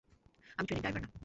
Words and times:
আমি 0.57 0.65
ট্রেনের 0.67 0.83
ড্রাইভার 0.83 1.01
না। 1.03 1.11